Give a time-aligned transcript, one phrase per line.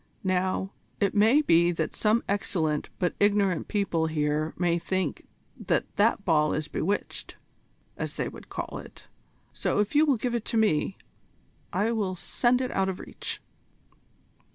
[0.23, 5.27] Now, it may be that some excellent but ignorant people here may think
[5.67, 7.37] that that ball is bewitched,
[7.97, 9.05] as they would call it,
[9.53, 10.97] so if you will give it to me,
[11.71, 13.43] I will send it out of reach."